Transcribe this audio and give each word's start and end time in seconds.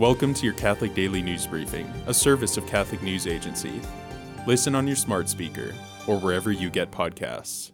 Welcome 0.00 0.32
to 0.32 0.46
your 0.46 0.54
Catholic 0.54 0.94
Daily 0.94 1.20
News 1.20 1.46
Briefing, 1.46 1.86
a 2.06 2.14
service 2.14 2.56
of 2.56 2.66
Catholic 2.66 3.02
News 3.02 3.26
Agency. 3.26 3.82
Listen 4.46 4.74
on 4.74 4.86
your 4.86 4.96
smart 4.96 5.28
speaker 5.28 5.74
or 6.06 6.18
wherever 6.18 6.50
you 6.50 6.70
get 6.70 6.90
podcasts. 6.90 7.72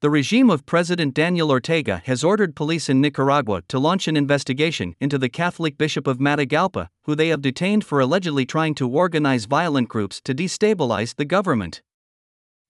The 0.00 0.10
regime 0.10 0.50
of 0.50 0.66
President 0.66 1.14
Daniel 1.14 1.52
Ortega 1.52 2.02
has 2.06 2.24
ordered 2.24 2.56
police 2.56 2.88
in 2.88 3.00
Nicaragua 3.00 3.62
to 3.68 3.78
launch 3.78 4.08
an 4.08 4.16
investigation 4.16 4.96
into 5.00 5.18
the 5.18 5.28
Catholic 5.28 5.78
Bishop 5.78 6.08
of 6.08 6.18
Matagalpa, 6.18 6.88
who 7.04 7.14
they 7.14 7.28
have 7.28 7.40
detained 7.40 7.84
for 7.84 8.00
allegedly 8.00 8.44
trying 8.44 8.74
to 8.74 8.90
organize 8.90 9.44
violent 9.44 9.88
groups 9.88 10.20
to 10.22 10.34
destabilize 10.34 11.14
the 11.14 11.24
government. 11.24 11.80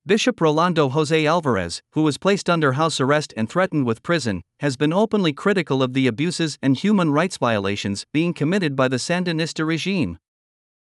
Bishop 0.04 0.40
Rolando 0.40 0.88
Jose 0.88 1.26
Alvarez, 1.26 1.80
who 1.92 2.02
was 2.02 2.18
placed 2.18 2.50
under 2.50 2.72
house 2.72 3.00
arrest 3.00 3.32
and 3.36 3.48
threatened 3.48 3.86
with 3.86 4.02
prison, 4.02 4.42
has 4.58 4.76
been 4.76 4.92
openly 4.92 5.32
critical 5.32 5.80
of 5.80 5.92
the 5.92 6.08
abuses 6.08 6.58
and 6.60 6.76
human 6.76 7.12
rights 7.12 7.36
violations 7.36 8.04
being 8.12 8.34
committed 8.34 8.74
by 8.74 8.88
the 8.88 8.96
Sandinista 8.96 9.64
regime. 9.64 10.18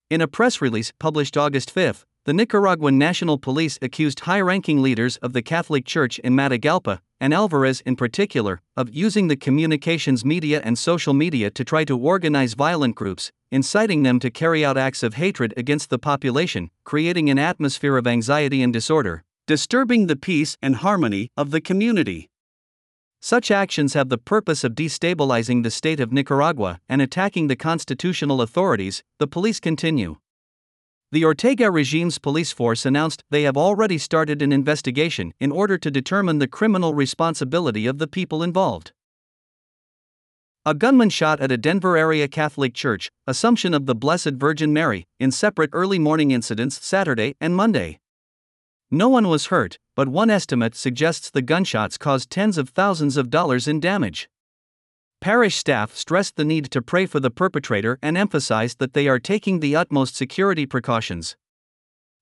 In 0.10 0.22
a 0.22 0.28
press 0.28 0.62
release 0.62 0.94
published 1.00 1.36
August 1.36 1.70
5, 1.70 2.06
the 2.24 2.32
Nicaraguan 2.32 2.98
National 2.98 3.38
Police 3.38 3.78
accused 3.82 4.22
high 4.22 4.40
ranking 4.40 4.82
leaders 4.82 5.18
of 5.18 5.34
the 5.34 5.42
Catholic 5.42 5.84
Church 5.84 6.18
in 6.20 6.34
Matagalpa, 6.34 7.00
and 7.20 7.34
Alvarez 7.34 7.82
in 7.82 7.98
particular, 7.98 8.62
of 8.78 8.96
using 8.96 9.28
the 9.28 9.36
communications 9.36 10.24
media 10.24 10.62
and 10.64 10.78
social 10.78 11.14
media 11.14 11.52
to 11.52 11.66
try 11.66 11.84
to 11.84 12.00
organize 12.00 12.54
violent 12.54 12.96
groups, 12.96 13.34
inciting 13.54 14.02
them 14.02 14.20
to 14.20 14.32
carry 14.32 14.66
out 14.66 14.78
acts 14.78 15.04
of 15.04 15.14
hatred 15.14 15.54
against 15.56 15.92
the 15.92 16.00
population, 16.00 16.72
creating 16.84 17.30
an 17.30 17.38
atmosphere 17.38 17.98
of 17.98 18.08
anxiety 18.08 18.64
and 18.64 18.74
disorder, 18.74 19.24
disturbing 19.46 20.08
the 20.08 20.16
peace 20.16 20.58
and 20.60 20.78
harmony 20.78 21.30
of 21.38 21.52
the 21.52 21.62
community. 21.62 22.32
Such 23.22 23.52
actions 23.52 23.94
have 23.94 24.10
the 24.10 24.18
purpose 24.18 24.64
of 24.64 24.74
destabilizing 24.74 25.62
the 25.62 25.70
state 25.70 26.00
of 26.00 26.12
Nicaragua 26.12 26.80
and 26.90 27.00
attacking 27.00 27.48
the 27.48 27.56
constitutional 27.56 28.42
authorities, 28.42 29.04
the 29.20 29.28
police 29.28 29.60
continue. 29.60 30.18
The 31.12 31.24
Ortega 31.24 31.70
regime's 31.70 32.18
police 32.18 32.52
force 32.52 32.88
announced 32.88 33.24
they 33.30 33.44
have 33.44 33.56
already 33.56 34.00
started 34.00 34.42
an 34.42 34.52
investigation 34.52 35.32
in 35.40 35.52
order 35.52 35.78
to 35.78 35.92
determine 35.92 36.40
the 36.40 36.48
criminal 36.48 36.96
responsibility 36.96 37.86
of 37.86 38.00
the 38.00 38.08
people 38.08 38.42
involved. 38.42 38.94
A 40.66 40.74
gunman 40.74 41.10
shot 41.10 41.42
at 41.42 41.52
a 41.52 41.58
Denver 41.58 41.98
area 41.98 42.26
Catholic 42.30 42.74
church, 42.74 43.12
Assumption 43.28 43.74
of 43.74 43.86
the 43.86 43.94
Blessed 43.94 44.36
Virgin 44.36 44.72
Mary, 44.72 45.06
in 45.20 45.30
separate 45.30 45.70
early 45.74 46.00
morning 46.00 46.32
incidents 46.32 46.80
Saturday 46.82 47.36
and 47.42 47.54
Monday. 47.54 48.00
No 48.90 49.10
one 49.10 49.28
was 49.28 49.48
hurt, 49.48 49.78
but 49.94 50.08
one 50.08 50.30
estimate 50.30 50.74
suggests 50.74 51.30
the 51.30 51.42
gunshots 51.42 51.98
caused 51.98 52.30
tens 52.30 52.58
of 52.58 52.70
thousands 52.70 53.18
of 53.18 53.30
dollars 53.30 53.68
in 53.68 53.82
damage. 53.82 54.30
Parish 55.20 55.58
staff 55.58 55.98
stressed 55.98 56.38
the 56.38 56.46
need 56.46 56.72
to 56.72 56.82
pray 56.82 57.08
for 57.08 57.20
the 57.20 57.30
perpetrator 57.30 58.00
and 58.02 58.18
emphasized 58.18 58.80
that 58.80 58.94
they 58.94 59.10
are 59.10 59.20
taking 59.20 59.60
the 59.60 59.76
utmost 59.76 60.16
security 60.16 60.66
precautions. 60.66 61.36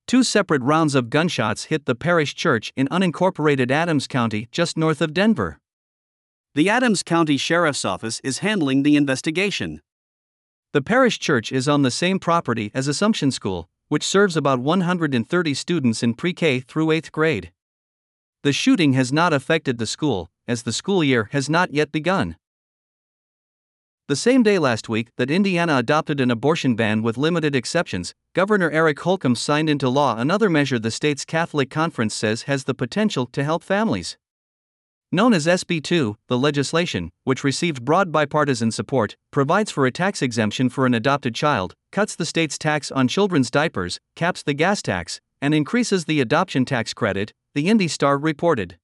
Two 0.08 0.24
separate 0.24 0.64
rounds 0.64 0.96
of 0.96 1.12
gunshots 1.12 1.66
hit 1.66 1.86
the 1.86 1.94
parish 1.94 2.34
church 2.34 2.74
in 2.76 2.88
unincorporated 2.88 3.70
Adams 3.70 4.08
County, 4.08 4.48
just 4.52 4.78
north 4.78 5.00
of 5.00 5.14
Denver. 5.14 5.61
The 6.54 6.68
Adams 6.68 7.02
County 7.02 7.38
Sheriff's 7.38 7.86
Office 7.86 8.20
is 8.26 8.40
handling 8.40 8.84
the 8.84 8.98
investigation. 8.98 9.82
The 10.74 10.82
parish 10.82 11.18
church 11.18 11.50
is 11.50 11.70
on 11.70 11.84
the 11.84 11.90
same 11.90 12.20
property 12.20 12.72
as 12.74 12.90
Assumption 12.90 13.32
School, 13.32 13.70
which 13.88 14.04
serves 14.06 14.36
about 14.36 14.60
130 14.60 15.54
students 15.54 16.04
in 16.04 16.14
pre 16.14 16.34
K 16.34 16.60
through 16.60 16.88
8th 16.88 17.10
grade. 17.14 17.54
The 18.44 18.52
shooting 18.52 18.92
has 18.94 19.14
not 19.14 19.32
affected 19.32 19.78
the 19.78 19.88
school, 19.88 20.30
as 20.46 20.64
the 20.64 20.74
school 20.74 21.06
year 21.06 21.30
has 21.32 21.50
not 21.50 21.74
yet 21.74 21.90
begun. 21.90 22.36
The 24.10 24.18
same 24.18 24.44
day 24.44 24.60
last 24.60 24.90
week 24.90 25.08
that 25.16 25.32
Indiana 25.32 25.78
adopted 25.78 26.20
an 26.20 26.32
abortion 26.32 26.76
ban 26.76 27.02
with 27.02 27.18
limited 27.18 27.56
exceptions, 27.56 28.14
Governor 28.36 28.70
Eric 28.72 29.00
Holcomb 29.00 29.36
signed 29.36 29.70
into 29.70 29.88
law 29.88 30.18
another 30.18 30.50
measure 30.50 30.80
the 30.80 30.92
state's 30.92 31.24
Catholic 31.24 31.70
Conference 31.70 32.14
says 32.14 32.44
has 32.44 32.66
the 32.66 32.74
potential 32.74 33.26
to 33.28 33.42
help 33.46 33.64
families. 33.64 34.18
Known 35.14 35.34
as 35.34 35.46
SB 35.46 35.84
2, 35.84 36.16
the 36.28 36.38
legislation, 36.38 37.12
which 37.26 37.44
received 37.44 37.84
broad 37.84 38.14
bipartisan 38.14 38.72
support, 38.72 39.18
provides 39.30 39.70
for 39.70 39.86
a 39.86 39.92
tax 39.92 40.22
exemption 40.22 40.70
for 40.70 40.86
an 40.86 40.94
adopted 40.94 41.36
child, 41.36 41.76
cuts 41.92 42.16
the 42.16 42.26
state's 42.26 42.58
tax 42.58 42.94
on 42.94 43.10
children's 43.10 43.52
diapers, 43.52 44.00
caps 44.16 44.42
the 44.42 44.54
gas 44.54 44.82
tax, 44.82 45.20
and 45.42 45.54
increases 45.54 46.06
the 46.06 46.22
adoption 46.22 46.64
tax 46.64 46.94
credit, 46.94 47.34
the 47.54 47.68
Indy 47.68 47.90
Star 47.90 48.18
reported. 48.18 48.78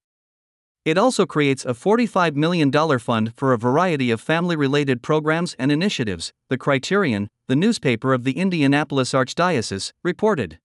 It 0.84 0.98
also 0.98 1.26
creates 1.26 1.64
a 1.64 1.70
$45 1.70 2.36
million 2.36 2.74
fund 3.00 3.34
for 3.38 3.54
a 3.54 3.58
variety 3.58 4.12
of 4.12 4.20
family 4.20 4.58
related 4.58 5.02
programs 5.02 5.56
and 5.58 5.72
initiatives, 5.72 6.34
the 6.50 6.58
Criterion, 6.58 7.30
the 7.48 7.56
newspaper 7.56 8.14
of 8.14 8.26
the 8.26 8.38
Indianapolis 8.38 9.14
Archdiocese, 9.14 9.94
reported. 10.04 10.60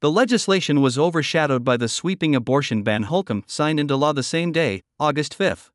The 0.00 0.12
legislation 0.12 0.80
was 0.80 0.96
overshadowed 0.96 1.64
by 1.64 1.76
the 1.76 1.88
sweeping 1.88 2.36
abortion 2.36 2.84
ban 2.84 3.02
Holcomb 3.02 3.42
signed 3.48 3.80
into 3.80 3.96
law 3.96 4.12
the 4.12 4.22
same 4.22 4.52
day, 4.52 4.82
August 5.00 5.34
5. 5.34 5.72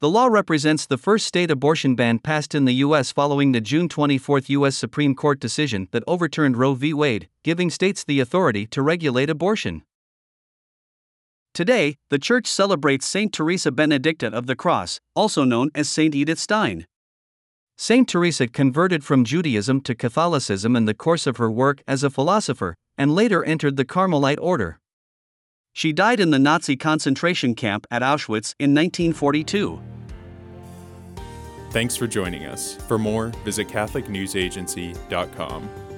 The 0.00 0.08
law 0.08 0.28
represents 0.28 0.86
the 0.86 0.96
first 0.96 1.26
state 1.26 1.50
abortion 1.50 1.94
ban 1.94 2.20
passed 2.20 2.54
in 2.54 2.64
the 2.64 2.76
U.S. 2.76 3.12
following 3.12 3.52
the 3.52 3.60
June 3.60 3.90
24 3.90 4.40
U.S. 4.46 4.74
Supreme 4.74 5.14
Court 5.14 5.38
decision 5.38 5.88
that 5.90 6.02
overturned 6.06 6.56
Roe 6.56 6.72
v. 6.72 6.94
Wade, 6.94 7.28
giving 7.44 7.68
states 7.68 8.02
the 8.02 8.20
authority 8.20 8.66
to 8.68 8.80
regulate 8.80 9.28
abortion. 9.28 9.82
Today, 11.52 11.98
the 12.08 12.18
Church 12.18 12.46
celebrates 12.46 13.04
Saint 13.04 13.34
Teresa 13.34 13.70
Benedicta 13.70 14.28
of 14.28 14.46
the 14.46 14.56
Cross, 14.56 14.98
also 15.14 15.44
known 15.44 15.68
as 15.74 15.90
Saint 15.90 16.14
Edith 16.14 16.38
Stein. 16.38 16.86
Saint 17.82 18.06
Teresa 18.06 18.46
converted 18.46 19.02
from 19.02 19.24
Judaism 19.24 19.80
to 19.80 19.94
Catholicism 19.94 20.76
in 20.76 20.84
the 20.84 20.92
course 20.92 21.26
of 21.26 21.38
her 21.38 21.50
work 21.50 21.82
as 21.88 22.04
a 22.04 22.10
philosopher, 22.10 22.74
and 22.98 23.14
later 23.14 23.42
entered 23.42 23.78
the 23.78 23.86
Carmelite 23.86 24.38
order. 24.38 24.78
She 25.72 25.90
died 25.90 26.20
in 26.20 26.30
the 26.30 26.38
Nazi 26.38 26.76
concentration 26.76 27.54
camp 27.54 27.86
at 27.90 28.02
Auschwitz 28.02 28.54
in 28.58 28.74
1942. 28.74 29.80
Thanks 31.70 31.96
for 31.96 32.06
joining 32.06 32.44
us. 32.44 32.74
For 32.86 32.98
more, 32.98 33.28
visit 33.46 33.68
CatholicNewsAgency.com. 33.68 35.89